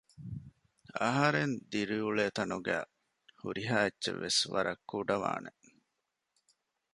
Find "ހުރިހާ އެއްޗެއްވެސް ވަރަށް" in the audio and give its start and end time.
3.41-4.83